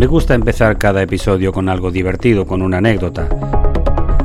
Me 0.00 0.06
gusta 0.06 0.32
empezar 0.32 0.78
cada 0.78 1.02
episodio 1.02 1.52
con 1.52 1.68
algo 1.68 1.90
divertido, 1.90 2.46
con 2.46 2.62
una 2.62 2.78
anécdota. 2.78 3.28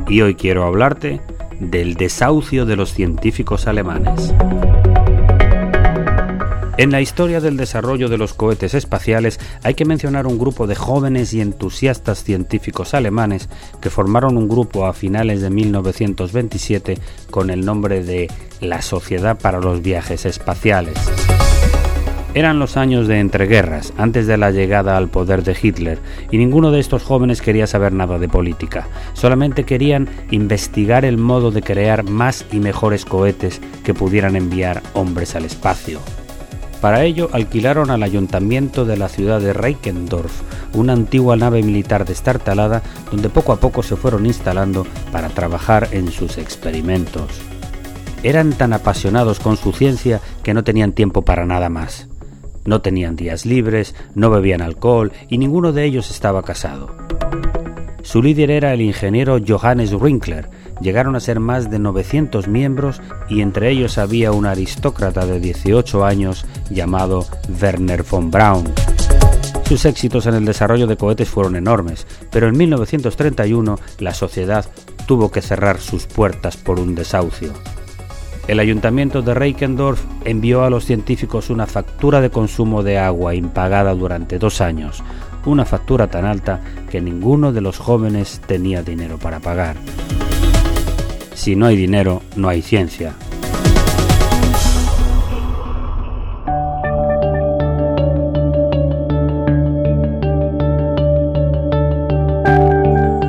Y 0.08 0.22
hoy 0.22 0.34
quiero 0.34 0.64
hablarte 0.64 1.20
del 1.60 1.96
desahucio 1.96 2.64
de 2.64 2.76
los 2.76 2.94
científicos 2.94 3.66
alemanes. 3.66 4.32
En 6.78 6.90
la 6.92 7.02
historia 7.02 7.42
del 7.42 7.58
desarrollo 7.58 8.08
de 8.08 8.16
los 8.16 8.32
cohetes 8.32 8.72
espaciales 8.72 9.38
hay 9.62 9.74
que 9.74 9.84
mencionar 9.84 10.26
un 10.26 10.38
grupo 10.38 10.66
de 10.66 10.76
jóvenes 10.76 11.34
y 11.34 11.42
entusiastas 11.42 12.24
científicos 12.24 12.94
alemanes 12.94 13.50
que 13.82 13.90
formaron 13.90 14.38
un 14.38 14.48
grupo 14.48 14.86
a 14.86 14.94
finales 14.94 15.42
de 15.42 15.50
1927 15.50 16.98
con 17.30 17.50
el 17.50 17.66
nombre 17.66 18.02
de 18.02 18.28
la 18.62 18.80
Sociedad 18.80 19.38
para 19.38 19.60
los 19.60 19.82
Viajes 19.82 20.24
Espaciales. 20.24 20.96
Eran 22.36 22.58
los 22.58 22.76
años 22.76 23.08
de 23.08 23.18
entreguerras, 23.18 23.94
antes 23.96 24.26
de 24.26 24.36
la 24.36 24.50
llegada 24.50 24.98
al 24.98 25.08
poder 25.08 25.42
de 25.42 25.56
Hitler, 25.58 25.98
y 26.30 26.36
ninguno 26.36 26.70
de 26.70 26.80
estos 26.80 27.02
jóvenes 27.02 27.40
quería 27.40 27.66
saber 27.66 27.94
nada 27.94 28.18
de 28.18 28.28
política. 28.28 28.88
Solamente 29.14 29.64
querían 29.64 30.06
investigar 30.30 31.06
el 31.06 31.16
modo 31.16 31.50
de 31.50 31.62
crear 31.62 32.02
más 32.04 32.44
y 32.52 32.58
mejores 32.58 33.06
cohetes 33.06 33.62
que 33.84 33.94
pudieran 33.94 34.36
enviar 34.36 34.82
hombres 34.92 35.34
al 35.34 35.46
espacio. 35.46 35.98
Para 36.82 37.04
ello 37.04 37.30
alquilaron 37.32 37.90
al 37.90 38.02
ayuntamiento 38.02 38.84
de 38.84 38.98
la 38.98 39.08
ciudad 39.08 39.40
de 39.40 39.54
Reikendorf 39.54 40.42
una 40.74 40.92
antigua 40.92 41.36
nave 41.36 41.62
militar 41.62 42.04
destartalada 42.04 42.82
donde 43.10 43.30
poco 43.30 43.52
a 43.52 43.60
poco 43.60 43.82
se 43.82 43.96
fueron 43.96 44.26
instalando 44.26 44.86
para 45.10 45.30
trabajar 45.30 45.88
en 45.92 46.12
sus 46.12 46.36
experimentos. 46.36 47.30
Eran 48.22 48.52
tan 48.52 48.74
apasionados 48.74 49.40
con 49.40 49.56
su 49.56 49.72
ciencia 49.72 50.20
que 50.42 50.52
no 50.52 50.64
tenían 50.64 50.92
tiempo 50.92 51.22
para 51.22 51.46
nada 51.46 51.70
más. 51.70 52.08
No 52.66 52.80
tenían 52.80 53.16
días 53.16 53.46
libres, 53.46 53.94
no 54.14 54.30
bebían 54.30 54.60
alcohol 54.60 55.12
y 55.28 55.38
ninguno 55.38 55.72
de 55.72 55.84
ellos 55.84 56.10
estaba 56.10 56.42
casado. 56.42 56.94
Su 58.02 58.22
líder 58.22 58.50
era 58.50 58.72
el 58.72 58.82
ingeniero 58.82 59.38
Johannes 59.46 59.92
Winkler. 59.92 60.48
Llegaron 60.80 61.16
a 61.16 61.20
ser 61.20 61.40
más 61.40 61.70
de 61.70 61.78
900 61.78 62.48
miembros 62.48 63.00
y 63.28 63.40
entre 63.40 63.70
ellos 63.70 63.98
había 63.98 64.32
un 64.32 64.46
aristócrata 64.46 65.26
de 65.26 65.40
18 65.40 66.04
años 66.04 66.44
llamado 66.70 67.26
Werner 67.60 68.04
von 68.08 68.30
Braun. 68.30 68.64
Sus 69.66 69.84
éxitos 69.84 70.26
en 70.26 70.34
el 70.34 70.44
desarrollo 70.44 70.86
de 70.86 70.96
cohetes 70.96 71.28
fueron 71.28 71.56
enormes, 71.56 72.06
pero 72.30 72.46
en 72.46 72.56
1931 72.56 73.78
la 73.98 74.14
sociedad 74.14 74.64
tuvo 75.06 75.32
que 75.32 75.42
cerrar 75.42 75.80
sus 75.80 76.06
puertas 76.06 76.56
por 76.56 76.78
un 76.78 76.94
desahucio. 76.94 77.52
El 78.48 78.60
ayuntamiento 78.60 79.22
de 79.22 79.34
Reikendorf 79.34 80.04
envió 80.24 80.62
a 80.62 80.70
los 80.70 80.84
científicos 80.84 81.50
una 81.50 81.66
factura 81.66 82.20
de 82.20 82.30
consumo 82.30 82.84
de 82.84 82.96
agua 82.96 83.34
impagada 83.34 83.92
durante 83.92 84.38
dos 84.38 84.60
años, 84.60 85.02
una 85.44 85.64
factura 85.64 86.06
tan 86.06 86.24
alta 86.24 86.60
que 86.88 87.00
ninguno 87.00 87.52
de 87.52 87.60
los 87.60 87.78
jóvenes 87.78 88.40
tenía 88.46 88.84
dinero 88.84 89.18
para 89.18 89.40
pagar. 89.40 89.76
Si 91.34 91.56
no 91.56 91.66
hay 91.66 91.76
dinero, 91.76 92.22
no 92.36 92.48
hay 92.48 92.62
ciencia. 92.62 93.14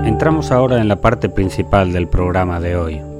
Entramos 0.05 0.51
ahora 0.51 0.79
en 0.79 0.87
la 0.87 0.97
parte 0.97 1.27
principal 1.27 1.91
del 1.91 2.07
programa 2.07 2.59
de 2.59 2.75
hoy. 2.75 3.16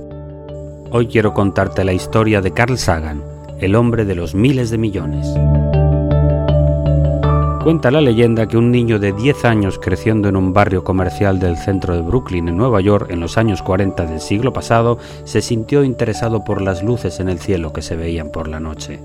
Hoy 0.98 1.06
quiero 1.06 1.36
contarte 1.36 1.84
la 1.84 1.94
historia 1.94 2.42
de 2.42 2.54
Carl 2.54 2.76
Sagan, 2.76 3.22
el 3.60 3.76
hombre 3.76 4.04
de 4.04 4.16
los 4.16 4.34
miles 4.34 4.72
de 4.72 4.80
millones. 4.80 5.28
Cuenta 7.64 7.92
la 7.92 8.02
leyenda 8.02 8.48
que 8.48 8.58
un 8.58 8.72
niño 8.72 8.98
de 8.98 9.14
10 9.14 9.46
años 9.46 9.78
creciendo 9.78 10.28
en 10.28 10.36
un 10.36 10.54
barrio 10.54 10.84
comercial 10.84 11.38
del 11.38 11.56
centro 11.56 11.94
de 11.94 12.02
Brooklyn, 12.02 12.48
en 12.48 12.58
Nueva 12.58 12.82
York, 12.82 13.12
en 13.12 13.20
los 13.20 13.38
años 13.38 13.62
40 13.62 14.08
del 14.08 14.20
siglo 14.20 14.54
pasado, 14.54 14.98
se 15.24 15.44
sintió 15.44 15.84
interesado 15.84 16.44
por 16.44 16.64
las 16.64 16.82
luces 16.82 17.20
en 17.20 17.30
el 17.30 17.38
cielo 17.38 17.72
que 17.72 17.84
se 17.84 17.96
veían 17.96 18.32
por 18.32 18.48
la 18.48 18.60
noche. 18.60 19.00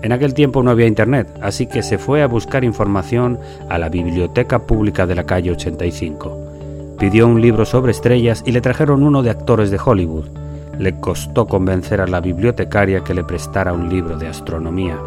En 0.00 0.10
aquel 0.10 0.32
tiempo 0.32 0.62
no 0.62 0.70
había 0.70 0.86
internet, 0.86 1.28
así 1.42 1.66
que 1.66 1.82
se 1.82 1.98
fue 1.98 2.22
a 2.22 2.28
buscar 2.28 2.64
información 2.64 3.38
a 3.68 3.76
la 3.76 3.90
biblioteca 3.90 4.60
pública 4.60 5.06
de 5.06 5.16
la 5.16 5.24
calle 5.24 5.50
85. 5.50 6.96
Pidió 6.98 7.26
un 7.26 7.42
libro 7.42 7.66
sobre 7.66 7.92
estrellas 7.92 8.42
y 8.46 8.52
le 8.52 8.62
trajeron 8.62 9.02
uno 9.02 9.22
de 9.22 9.28
actores 9.28 9.70
de 9.70 9.78
Hollywood. 9.84 10.45
Le 10.78 10.98
costó 11.00 11.46
convencer 11.46 12.00
a 12.00 12.06
la 12.06 12.20
bibliotecaria 12.20 13.02
que 13.02 13.14
le 13.14 13.24
prestara 13.24 13.72
un 13.72 13.88
libro 13.88 14.16
de 14.18 14.28
astronomía. 14.28 14.98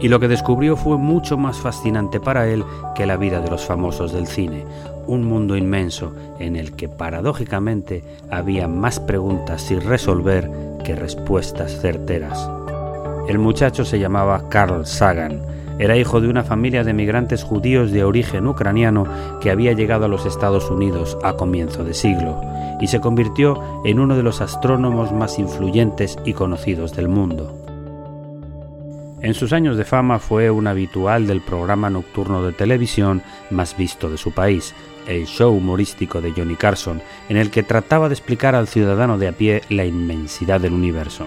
Y 0.00 0.08
lo 0.08 0.20
que 0.20 0.28
descubrió 0.28 0.76
fue 0.76 0.96
mucho 0.96 1.36
más 1.36 1.58
fascinante 1.58 2.20
para 2.20 2.48
él 2.48 2.64
que 2.94 3.06
la 3.06 3.16
vida 3.16 3.40
de 3.40 3.50
los 3.50 3.64
famosos 3.64 4.12
del 4.12 4.28
cine, 4.28 4.64
un 5.08 5.24
mundo 5.24 5.56
inmenso 5.56 6.12
en 6.38 6.54
el 6.54 6.72
que 6.72 6.88
paradójicamente 6.88 8.04
había 8.30 8.68
más 8.68 9.00
preguntas 9.00 9.62
sin 9.62 9.80
resolver 9.80 10.48
que 10.84 10.94
respuestas 10.94 11.80
certeras. 11.80 12.48
El 13.28 13.38
muchacho 13.38 13.84
se 13.84 13.98
llamaba 13.98 14.48
Carl 14.48 14.86
Sagan, 14.86 15.40
era 15.78 15.96
hijo 15.96 16.20
de 16.20 16.28
una 16.28 16.44
familia 16.44 16.84
de 16.84 16.92
migrantes 16.92 17.44
judíos 17.44 17.90
de 17.92 18.04
origen 18.04 18.46
ucraniano 18.46 19.06
que 19.40 19.50
había 19.50 19.72
llegado 19.72 20.04
a 20.04 20.08
los 20.08 20.26
Estados 20.26 20.70
Unidos 20.70 21.16
a 21.22 21.34
comienzo 21.34 21.84
de 21.84 21.94
siglo 21.94 22.40
y 22.80 22.88
se 22.88 23.00
convirtió 23.00 23.82
en 23.84 24.00
uno 24.00 24.16
de 24.16 24.22
los 24.22 24.40
astrónomos 24.40 25.12
más 25.12 25.38
influyentes 25.38 26.18
y 26.24 26.32
conocidos 26.32 26.94
del 26.94 27.08
mundo. 27.08 27.54
En 29.20 29.34
sus 29.34 29.52
años 29.52 29.76
de 29.76 29.84
fama 29.84 30.20
fue 30.20 30.48
un 30.50 30.68
habitual 30.68 31.26
del 31.26 31.40
programa 31.40 31.90
nocturno 31.90 32.44
de 32.44 32.52
televisión 32.52 33.22
más 33.50 33.76
visto 33.76 34.08
de 34.08 34.16
su 34.16 34.30
país, 34.32 34.74
el 35.08 35.26
show 35.26 35.52
humorístico 35.52 36.20
de 36.20 36.32
Johnny 36.32 36.54
Carson, 36.54 37.02
en 37.28 37.36
el 37.36 37.50
que 37.50 37.64
trataba 37.64 38.08
de 38.08 38.14
explicar 38.14 38.54
al 38.54 38.68
ciudadano 38.68 39.18
de 39.18 39.28
a 39.28 39.32
pie 39.32 39.62
la 39.70 39.84
inmensidad 39.84 40.60
del 40.60 40.72
universo. 40.72 41.26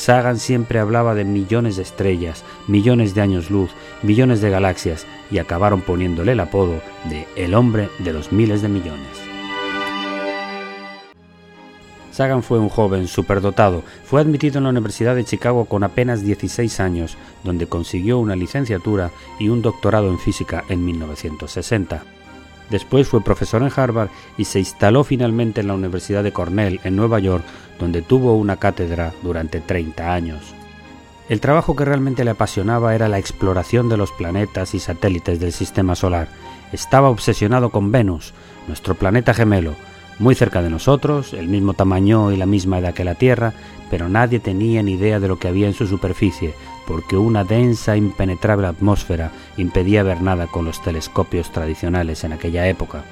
Sagan 0.00 0.38
siempre 0.38 0.78
hablaba 0.78 1.14
de 1.14 1.26
millones 1.26 1.76
de 1.76 1.82
estrellas, 1.82 2.42
millones 2.66 3.14
de 3.14 3.20
años 3.20 3.50
luz, 3.50 3.70
millones 4.02 4.40
de 4.40 4.48
galaxias 4.48 5.06
y 5.30 5.36
acabaron 5.36 5.82
poniéndole 5.82 6.32
el 6.32 6.40
apodo 6.40 6.80
de 7.10 7.28
el 7.36 7.52
hombre 7.52 7.90
de 7.98 8.14
los 8.14 8.32
miles 8.32 8.62
de 8.62 8.70
millones. 8.70 9.06
Sagan 12.12 12.42
fue 12.42 12.58
un 12.58 12.70
joven 12.70 13.08
superdotado. 13.08 13.82
Fue 14.06 14.22
admitido 14.22 14.56
en 14.56 14.64
la 14.64 14.70
Universidad 14.70 15.14
de 15.14 15.24
Chicago 15.24 15.66
con 15.66 15.84
apenas 15.84 16.22
16 16.22 16.80
años, 16.80 17.18
donde 17.44 17.66
consiguió 17.66 18.18
una 18.20 18.36
licenciatura 18.36 19.10
y 19.38 19.50
un 19.50 19.60
doctorado 19.60 20.08
en 20.08 20.18
física 20.18 20.64
en 20.70 20.82
1960. 20.82 22.19
Después 22.70 23.08
fue 23.08 23.22
profesor 23.22 23.62
en 23.62 23.72
Harvard 23.74 24.10
y 24.38 24.44
se 24.44 24.60
instaló 24.60 25.04
finalmente 25.04 25.60
en 25.60 25.66
la 25.66 25.74
Universidad 25.74 26.22
de 26.22 26.32
Cornell, 26.32 26.80
en 26.84 26.96
Nueva 26.96 27.18
York, 27.18 27.44
donde 27.78 28.02
tuvo 28.02 28.34
una 28.36 28.56
cátedra 28.56 29.12
durante 29.22 29.60
30 29.60 30.12
años. 30.12 30.54
El 31.28 31.40
trabajo 31.40 31.76
que 31.76 31.84
realmente 31.84 32.24
le 32.24 32.32
apasionaba 32.32 32.94
era 32.94 33.08
la 33.08 33.18
exploración 33.18 33.88
de 33.88 33.96
los 33.96 34.10
planetas 34.12 34.74
y 34.74 34.80
satélites 34.80 35.38
del 35.38 35.52
sistema 35.52 35.94
solar. 35.94 36.28
Estaba 36.72 37.08
obsesionado 37.08 37.70
con 37.70 37.92
Venus, 37.92 38.34
nuestro 38.66 38.94
planeta 38.94 39.34
gemelo, 39.34 39.74
muy 40.20 40.34
cerca 40.34 40.60
de 40.62 40.68
nosotros, 40.68 41.32
el 41.32 41.48
mismo 41.48 41.72
tamaño 41.72 42.30
y 42.30 42.36
la 42.36 42.44
misma 42.44 42.78
edad 42.78 42.92
que 42.92 43.04
la 43.04 43.14
Tierra, 43.14 43.54
pero 43.90 44.08
nadie 44.08 44.38
tenía 44.38 44.82
ni 44.82 44.92
idea 44.92 45.18
de 45.18 45.28
lo 45.28 45.38
que 45.38 45.48
había 45.48 45.66
en 45.66 45.74
su 45.74 45.86
superficie, 45.86 46.54
porque 46.86 47.16
una 47.16 47.42
densa, 47.42 47.96
impenetrable 47.96 48.66
atmósfera 48.66 49.32
impedía 49.56 50.02
ver 50.02 50.20
nada 50.20 50.46
con 50.46 50.66
los 50.66 50.82
telescopios 50.82 51.50
tradicionales 51.50 52.22
en 52.22 52.34
aquella 52.34 52.68
época. 52.68 53.02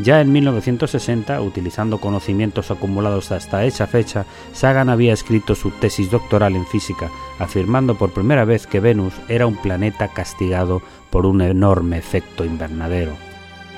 Ya 0.00 0.20
en 0.20 0.32
1960, 0.32 1.40
utilizando 1.40 1.98
conocimientos 1.98 2.72
acumulados 2.72 3.30
hasta 3.30 3.64
esa 3.64 3.86
fecha, 3.86 4.26
Sagan 4.52 4.88
había 4.88 5.12
escrito 5.12 5.54
su 5.54 5.70
tesis 5.70 6.10
doctoral 6.10 6.56
en 6.56 6.66
física, 6.66 7.10
afirmando 7.38 7.94
por 7.94 8.12
primera 8.12 8.44
vez 8.44 8.66
que 8.66 8.80
Venus 8.80 9.14
era 9.28 9.46
un 9.46 9.54
planeta 9.54 10.08
castigado 10.08 10.82
por 11.10 11.26
un 11.26 11.42
enorme 11.42 11.96
efecto 11.96 12.44
invernadero. 12.44 13.12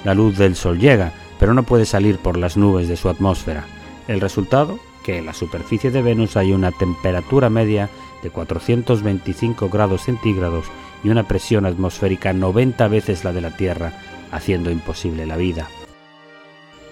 La 0.05 0.15
luz 0.15 0.39
del 0.39 0.57
Sol 0.57 0.79
llega, 0.79 1.13
pero 1.39 1.55
no 1.55 1.63
puede 1.63 1.87
salir 1.87 2.19
por 2.19 2.37
las 2.37 2.57
nubes 2.57 2.89
de 2.89 2.97
su 2.97 3.09
atmósfera. 3.09 3.65
El 4.09 4.21
resultado, 4.21 4.79
que 5.03 5.19
en 5.19 5.27
la 5.27 5.35
superficie 5.35 5.91
de 5.91 6.03
Venus 6.03 6.37
hay 6.37 6.53
una 6.53 6.73
temperatura 6.73 7.51
media 7.51 7.91
de 8.23 8.31
425 8.31 9.69
grados 9.69 10.03
centígrados 10.03 10.67
y 11.05 11.11
una 11.11 11.29
presión 11.29 11.67
atmosférica 11.67 12.33
90 12.33 12.89
veces 12.89 13.25
la 13.25 13.33
de 13.33 13.41
la 13.41 13.57
Tierra, 13.57 13.93
haciendo 14.33 14.71
imposible 14.71 15.27
la 15.27 15.37
vida. 15.37 15.69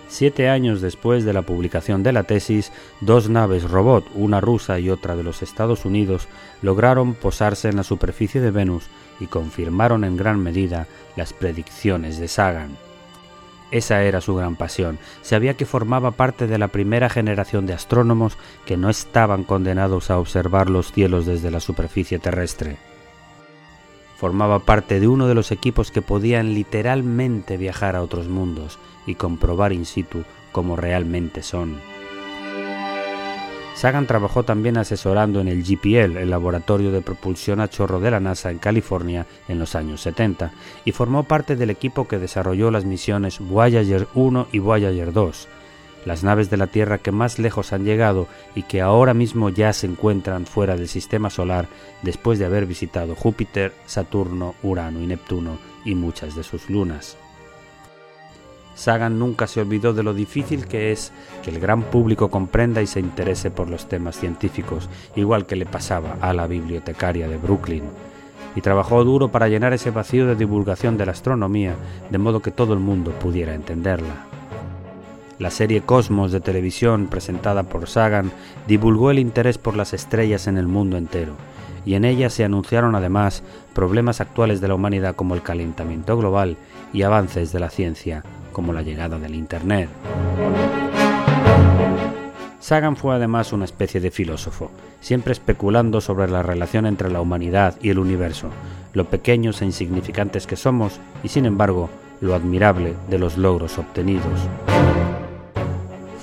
Siete 0.09 0.49
años 0.49 0.81
después 0.81 1.25
de 1.25 1.33
la 1.33 1.43
publicación 1.43 2.05
de 2.05 2.13
la 2.13 2.23
tesis, 2.23 2.71
dos 3.01 3.29
naves 3.29 3.69
robot, 3.69 4.05
una 4.15 4.41
rusa 4.41 4.79
y 4.79 4.91
otra 4.91 5.17
de 5.17 5.25
los 5.25 5.43
Estados 5.43 5.85
Unidos, 5.85 6.29
lograron 6.63 7.15
posarse 7.15 7.69
en 7.69 7.77
la 7.77 7.83
superficie 7.83 8.41
de 8.41 8.53
Venus 8.53 8.85
y 9.19 9.27
confirmaron 9.27 10.05
en 10.05 10.17
gran 10.17 10.41
medida 10.41 10.87
las 11.17 11.33
predicciones 11.33 12.19
de 12.19 12.29
Sagan. 12.29 12.77
Esa 13.71 14.03
era 14.03 14.21
su 14.21 14.35
gran 14.35 14.57
pasión. 14.57 14.99
Sabía 15.23 15.55
que 15.55 15.67
formaba 15.67 16.13
parte 16.13 16.47
de 16.47 16.59
la 16.59 16.69
primera 16.69 17.09
generación 17.09 17.67
de 17.67 17.73
astrónomos 17.73 18.39
que 18.67 18.77
no 18.77 18.91
estaban 18.91 19.45
condenados 19.45 20.11
a 20.11 20.19
observar 20.19 20.71
los 20.71 20.93
cielos 20.93 21.27
desde 21.27 21.51
la 21.51 21.61
superficie 21.61 22.19
terrestre. 22.19 22.77
Formaba 24.17 24.61
parte 24.61 25.01
de 25.01 25.09
uno 25.09 25.27
de 25.27 25.35
los 25.35 25.51
equipos 25.51 25.91
que 25.91 26.03
podían 26.03 26.55
literalmente 26.55 27.57
viajar 27.57 27.97
a 27.97 28.03
otros 28.03 28.29
mundos 28.29 28.79
y 29.07 29.17
comprobar 29.17 29.73
in 29.73 29.87
situ 29.87 30.25
cómo 30.53 30.77
realmente 30.77 31.43
son. 31.43 31.94
Sagan 33.75 34.07
trabajó 34.07 34.45
también 34.45 34.79
asesorando 34.79 35.41
en 35.41 35.49
el 35.49 35.65
GPL, 35.65 36.17
el 36.17 36.31
laboratorio 36.31 36.93
de 36.93 37.03
propulsión 37.03 37.61
a 37.61 37.69
chorro 37.69 37.99
de 37.99 38.13
la 38.13 38.21
NASA 38.21 38.53
en 38.53 38.59
California, 38.59 39.27
en 39.49 39.59
los 39.59 39.75
años 39.75 40.01
70, 40.03 40.53
y 40.85 40.93
formó 40.93 41.25
parte 41.25 41.57
del 41.57 41.71
equipo 41.71 42.07
que 42.07 42.21
desarrolló 42.21 42.71
las 42.71 42.85
misiones 42.85 43.41
Voyager 43.41 44.07
1 44.15 44.47
y 44.53 44.61
Voyager 44.61 45.13
2, 45.13 45.49
las 46.05 46.23
naves 46.23 46.51
de 46.51 46.57
la 46.57 46.69
Tierra 46.69 46.99
que 46.99 47.11
más 47.11 47.41
lejos 47.41 47.73
han 47.73 47.85
llegado 47.85 48.29
y 48.55 48.63
que 48.63 48.81
ahora 48.81 49.13
mismo 49.13 49.49
ya 49.49 49.73
se 49.73 49.89
encuentran 49.89 50.47
fuera 50.47 50.77
del 50.77 50.89
sistema 50.89 51.29
solar 51.29 51.67
después 52.03 52.39
de 52.39 52.45
haber 52.45 52.67
visitado 52.67 53.17
Júpiter, 53.17 53.73
Saturno, 53.87 54.55
Urano 54.63 55.01
y 55.01 55.09
Neptuno 55.09 55.59
y 55.85 55.97
muchas 55.97 56.37
de 56.37 56.45
sus 56.45 56.71
lunas. 56.71 57.19
Sagan 58.75 59.19
nunca 59.19 59.47
se 59.47 59.61
olvidó 59.61 59.93
de 59.93 60.03
lo 60.03 60.15
difícil 60.15 60.67
que 60.67 60.91
es 60.91 61.13
que 61.43 61.51
el 61.51 61.61
gran 61.61 61.83
público 61.83 62.29
comprenda 62.29 62.83
y 62.83 62.87
se 62.87 63.01
interese 63.01 63.51
por 63.51 63.71
los 63.71 63.89
temas 63.89 64.19
científicos, 64.19 64.89
igual 65.15 65.47
que 65.47 65.57
le 65.57 65.67
pasaba 65.67 66.17
a 66.21 66.33
la 66.33 66.47
bibliotecaria 66.47 67.29
de 67.29 67.37
Brooklyn, 67.37 67.85
y 68.57 68.61
trabajó 68.61 69.05
duro 69.05 69.29
para 69.29 69.49
llenar 69.49 69.73
ese 69.73 69.91
vacío 69.91 70.27
de 70.27 70.35
divulgación 70.35 70.97
de 70.97 71.07
la 71.07 71.13
astronomía, 71.13 71.77
de 72.11 72.19
modo 72.19 72.43
que 72.43 72.51
todo 72.51 72.75
el 72.75 72.81
mundo 72.81 73.13
pudiera 73.13 73.55
entenderla. 73.55 74.27
La 75.39 75.51
serie 75.51 75.83
Cosmos 75.83 76.33
de 76.33 76.41
televisión 76.41 77.07
presentada 77.07 77.65
por 77.65 77.89
Sagan 77.89 78.33
divulgó 78.67 79.11
el 79.11 79.19
interés 79.19 79.59
por 79.59 79.77
las 79.77 79.93
estrellas 79.93 80.47
en 80.49 80.59
el 80.59 80.67
mundo 80.67 80.97
entero, 80.97 81.35
y 81.87 81.95
en 81.95 82.05
ella 82.05 82.29
se 82.31 82.45
anunciaron 82.45 82.95
además 82.97 83.45
problemas 83.73 84.21
actuales 84.21 84.61
de 84.61 84.69
la 84.69 84.75
humanidad 84.75 85.15
como 85.15 85.35
el 85.35 85.43
calentamiento 85.43 86.17
global 86.17 86.57
y 86.93 87.03
avances 87.03 87.53
de 87.53 87.61
la 87.61 87.71
ciencia 87.71 88.25
como 88.55 88.73
la 88.73 88.81
llegada 88.81 89.19
del 89.19 89.35
Internet. 89.35 89.91
Sagan 92.61 92.97
fue 92.97 93.15
además 93.15 93.53
una 93.53 93.67
especie 93.67 94.01
de 94.01 94.11
filósofo, 94.11 94.71
siempre 95.03 95.35
especulando 95.35 96.01
sobre 96.01 96.31
la 96.31 96.43
relación 96.43 96.87
entre 96.87 97.11
la 97.11 97.21
humanidad 97.21 97.75
y 97.83 97.91
el 97.91 97.99
universo, 97.99 98.49
lo 98.95 99.05
pequeños 99.11 99.61
e 99.61 99.67
insignificantes 99.67 100.47
que 100.47 100.57
somos 100.57 100.99
y 101.23 101.29
sin 101.29 101.45
embargo 101.45 101.91
lo 102.23 102.35
admirable 102.35 102.95
de 103.11 103.19
los 103.19 103.37
logros 103.37 103.77
obtenidos 103.77 104.49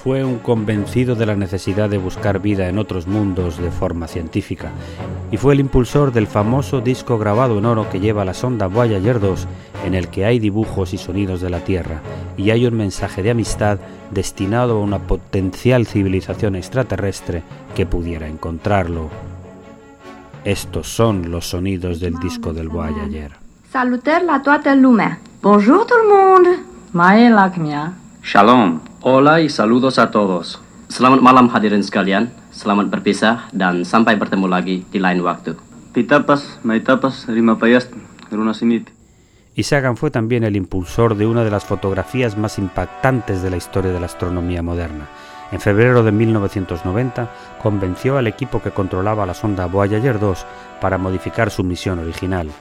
fue 0.03 0.23
un 0.23 0.39
convencido 0.39 1.13
de 1.13 1.27
la 1.27 1.35
necesidad 1.35 1.87
de 1.87 1.99
buscar 1.99 2.39
vida 2.39 2.67
en 2.69 2.79
otros 2.79 3.05
mundos 3.05 3.57
de 3.59 3.69
forma 3.69 4.07
científica 4.07 4.71
y 5.29 5.37
fue 5.37 5.53
el 5.53 5.59
impulsor 5.59 6.11
del 6.11 6.25
famoso 6.25 6.81
disco 6.81 7.19
grabado 7.19 7.59
en 7.59 7.65
oro 7.65 7.87
que 7.87 7.99
lleva 7.99 8.25
la 8.25 8.33
sonda 8.33 8.65
Voyager 8.65 9.19
2 9.19 9.47
en 9.85 9.93
el 9.93 10.07
que 10.07 10.25
hay 10.25 10.39
dibujos 10.39 10.93
y 10.95 10.97
sonidos 10.97 11.39
de 11.41 11.51
la 11.51 11.59
Tierra 11.59 12.01
y 12.35 12.49
hay 12.49 12.65
un 12.65 12.77
mensaje 12.77 13.21
de 13.21 13.29
amistad 13.29 13.77
destinado 14.09 14.77
a 14.77 14.81
una 14.81 14.99
potencial 14.99 15.85
civilización 15.85 16.55
extraterrestre 16.55 17.43
que 17.75 17.85
pudiera 17.85 18.27
encontrarlo. 18.27 19.09
Estos 20.43 20.87
son 20.87 21.29
los 21.29 21.47
sonidos 21.47 21.99
del 21.99 22.15
disco 22.15 22.53
del 22.53 22.69
Voyager. 22.69 23.33
Salutări 23.71 24.25
la 24.25 24.41
toată 24.41 24.75
lumea! 24.75 25.19
Bonjour 25.41 25.85
tout 25.85 25.99
le 26.01 26.07
monde! 26.09 27.29
Lakmia. 27.33 27.93
Shalom. 28.23 28.90
Hola 29.03 29.41
y 29.41 29.49
saludos 29.49 29.97
a 29.97 30.11
todos. 30.11 30.61
Selamat 30.85 31.25
malam 31.25 31.49
hadirin 31.49 31.81
sekalian. 31.81 32.29
Selamat 32.53 32.85
berpisah 32.85 33.49
dan 33.49 33.81
sampai 33.81 34.13
bertemu 34.13 34.45
lagi 34.45 34.85
di 34.93 35.01
lain 35.01 35.25
waktu. 35.25 35.57
Pitapas, 35.89 36.61
maitapas, 36.61 37.25
rimapayast, 37.25 37.89
runasimiti. 38.29 38.93
Y 39.57 39.63
Sagan 39.65 39.97
fue 39.97 40.11
también 40.11 40.43
el 40.43 40.55
impulsor 40.55 41.17
de 41.17 41.25
una 41.25 41.43
de 41.43 41.49
las 41.49 41.65
fotografías 41.65 42.37
más 42.37 42.59
impactantes 42.61 43.41
de 43.41 43.49
la 43.49 43.57
historia 43.57 43.91
de 43.91 43.99
la 43.99 44.05
astronomía 44.05 44.61
moderna. 44.61 45.09
En 45.51 45.59
febrero 45.59 46.03
de 46.03 46.11
1990 46.11 47.57
convenció 47.57 48.19
al 48.19 48.27
equipo 48.27 48.61
que 48.61 48.69
controlaba 48.69 49.25
la 49.25 49.33
sonda 49.33 49.65
Voyager 49.65 50.19
2 50.19 50.45
para 50.79 50.99
modificar 50.99 51.49
su 51.49 51.63
misión 51.63 51.97
original. 51.97 52.51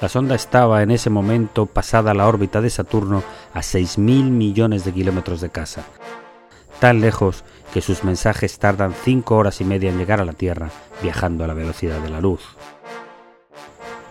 La 0.00 0.08
sonda 0.08 0.36
estaba 0.36 0.82
en 0.84 0.92
ese 0.92 1.10
momento 1.10 1.66
pasada 1.66 2.14
la 2.14 2.28
órbita 2.28 2.60
de 2.60 2.70
Saturno 2.70 3.24
a 3.52 3.60
6.000 3.60 4.30
millones 4.30 4.84
de 4.84 4.92
kilómetros 4.92 5.40
de 5.40 5.50
casa, 5.50 5.86
tan 6.78 7.00
lejos 7.00 7.44
que 7.74 7.80
sus 7.80 8.04
mensajes 8.04 8.60
tardan 8.60 8.94
5 8.94 9.36
horas 9.36 9.60
y 9.60 9.64
media 9.64 9.90
en 9.90 9.98
llegar 9.98 10.20
a 10.20 10.24
la 10.24 10.34
Tierra, 10.34 10.70
viajando 11.02 11.42
a 11.42 11.48
la 11.48 11.54
velocidad 11.54 12.00
de 12.00 12.10
la 12.10 12.20
luz. 12.20 12.40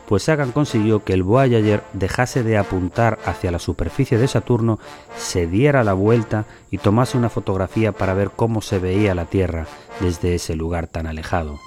Pues 0.10 0.24
Sagan 0.24 0.52
consiguió 0.52 1.06
que 1.06 1.14
el 1.14 1.24
Voyager 1.24 1.84
dejase 1.94 2.44
de 2.44 2.58
apuntar 2.58 3.20
hacia 3.26 3.52
la 3.52 3.60
superficie 3.60 4.18
de 4.18 4.28
Saturno, 4.28 4.80
se 5.18 5.48
diera 5.48 5.86
la 5.86 5.94
vuelta 5.94 6.46
y 6.70 6.80
tomase 6.80 7.18
una 7.18 7.30
fotografía 7.30 7.94
para 7.94 8.14
ver 8.14 8.32
cómo 8.36 8.62
se 8.62 8.80
veía 8.80 9.16
la 9.16 9.26
Tierra 9.26 9.68
desde 10.02 10.36
ese 10.36 10.56
lugar 10.56 10.88
tan 10.88 11.08
alejado. 11.08 11.60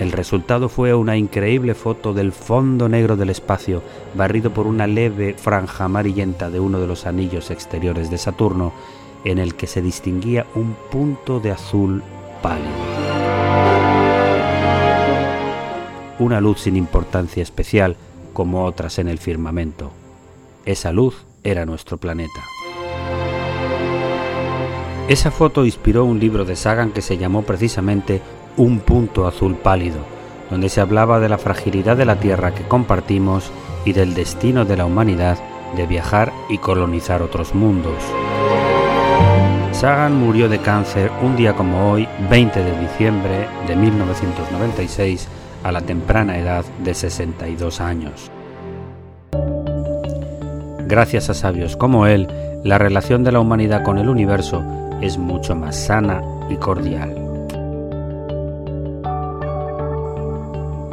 El 0.00 0.10
resultado 0.10 0.68
fue 0.68 0.92
una 0.92 1.16
increíble 1.16 1.74
foto 1.74 2.12
del 2.12 2.32
fondo 2.32 2.88
negro 2.88 3.16
del 3.16 3.30
espacio, 3.30 3.82
barrido 4.14 4.52
por 4.52 4.66
una 4.66 4.88
leve 4.88 5.34
franja 5.34 5.84
amarillenta 5.84 6.50
de 6.50 6.58
uno 6.58 6.80
de 6.80 6.88
los 6.88 7.06
anillos 7.06 7.50
exteriores 7.52 8.10
de 8.10 8.18
Saturno, 8.18 8.72
en 9.24 9.38
el 9.38 9.54
que 9.54 9.68
se 9.68 9.82
distinguía 9.82 10.46
un 10.56 10.74
punto 10.90 11.38
de 11.38 11.52
azul 11.52 12.02
pálido. 12.42 12.68
Una 16.18 16.40
luz 16.40 16.62
sin 16.62 16.76
importancia 16.76 17.42
especial, 17.42 17.96
como 18.32 18.64
otras 18.64 18.98
en 18.98 19.08
el 19.08 19.18
firmamento. 19.18 19.92
Esa 20.64 20.90
luz 20.90 21.24
era 21.44 21.66
nuestro 21.66 21.98
planeta. 21.98 22.42
Esa 25.06 25.30
foto 25.30 25.66
inspiró 25.66 26.04
un 26.04 26.18
libro 26.18 26.46
de 26.46 26.56
Sagan 26.56 26.90
que 26.90 27.02
se 27.02 27.18
llamó 27.18 27.42
precisamente 27.42 28.22
un 28.56 28.80
punto 28.80 29.26
azul 29.26 29.56
pálido, 29.56 29.98
donde 30.50 30.68
se 30.68 30.80
hablaba 30.80 31.20
de 31.20 31.28
la 31.28 31.38
fragilidad 31.38 31.96
de 31.96 32.04
la 32.04 32.16
Tierra 32.16 32.54
que 32.54 32.66
compartimos 32.66 33.50
y 33.84 33.92
del 33.92 34.14
destino 34.14 34.64
de 34.64 34.76
la 34.76 34.86
humanidad 34.86 35.38
de 35.76 35.86
viajar 35.86 36.32
y 36.48 36.58
colonizar 36.58 37.22
otros 37.22 37.54
mundos. 37.54 38.02
Sagan 39.72 40.16
murió 40.16 40.48
de 40.48 40.60
cáncer 40.60 41.10
un 41.22 41.36
día 41.36 41.54
como 41.54 41.90
hoy, 41.90 42.08
20 42.30 42.62
de 42.62 42.80
diciembre 42.80 43.48
de 43.66 43.74
1996, 43.74 45.28
a 45.64 45.72
la 45.72 45.80
temprana 45.80 46.38
edad 46.38 46.64
de 46.84 46.94
62 46.94 47.80
años. 47.80 48.30
Gracias 50.86 51.30
a 51.30 51.34
sabios 51.34 51.76
como 51.76 52.06
él, 52.06 52.28
la 52.62 52.78
relación 52.78 53.24
de 53.24 53.32
la 53.32 53.40
humanidad 53.40 53.82
con 53.82 53.98
el 53.98 54.08
universo 54.08 54.62
es 55.00 55.18
mucho 55.18 55.56
más 55.56 55.76
sana 55.76 56.22
y 56.48 56.56
cordial. 56.56 57.23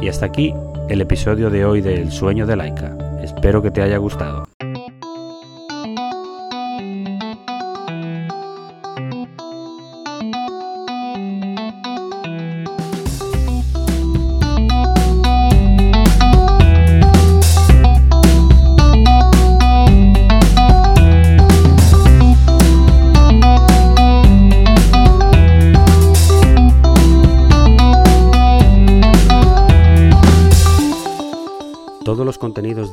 Y 0.02 0.08
hasta 0.08 0.26
aquí 0.26 0.52
el 0.88 1.00
episodio 1.00 1.48
de 1.48 1.64
hoy 1.64 1.80
de 1.80 1.94
El 1.94 2.10
sueño 2.10 2.44
de 2.44 2.56
Laika. 2.56 3.20
Espero 3.22 3.62
que 3.62 3.70
te 3.70 3.82
haya 3.82 3.98
gustado. 3.98 4.51